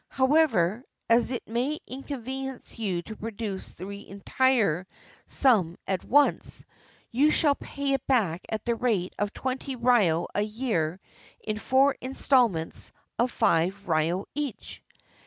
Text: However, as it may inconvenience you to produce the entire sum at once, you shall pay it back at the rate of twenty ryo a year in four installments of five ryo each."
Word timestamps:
However, 0.09 0.83
as 1.11 1.29
it 1.29 1.47
may 1.47 1.77
inconvenience 1.85 2.79
you 2.79 3.03
to 3.03 3.15
produce 3.15 3.75
the 3.75 4.09
entire 4.09 4.87
sum 5.27 5.77
at 5.87 6.03
once, 6.03 6.65
you 7.11 7.29
shall 7.29 7.53
pay 7.53 7.93
it 7.93 8.07
back 8.07 8.41
at 8.49 8.65
the 8.65 8.73
rate 8.73 9.13
of 9.19 9.31
twenty 9.31 9.75
ryo 9.75 10.25
a 10.33 10.41
year 10.41 10.99
in 11.39 11.59
four 11.59 11.95
installments 12.01 12.91
of 13.19 13.29
five 13.29 13.87
ryo 13.87 14.25
each." 14.33 14.81